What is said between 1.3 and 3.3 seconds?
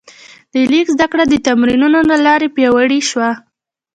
تمرینونو له لارې پیاوړې شوه.